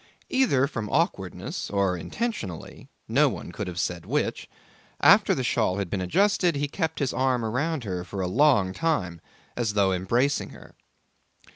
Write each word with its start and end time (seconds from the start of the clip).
Either 0.31 0.65
from 0.65 0.89
awkwardness 0.89 1.69
or 1.69 1.95
intentionally 1.95 2.89
(no 3.07 3.29
one 3.29 3.51
could 3.51 3.67
have 3.67 3.79
said 3.79 4.03
which) 4.03 4.49
after 4.99 5.35
the 5.35 5.43
shawl 5.43 5.77
had 5.77 5.91
been 5.91 6.01
adjusted 6.01 6.55
he 6.55 6.67
kept 6.67 6.97
his 6.97 7.13
arm 7.13 7.45
around 7.45 7.83
her 7.83 8.03
for 8.03 8.19
a 8.19 8.27
long 8.27 8.73
time, 8.73 9.21
as 9.55 9.73
though 9.75 9.93
embracing 9.93 10.49
her. 10.49 10.73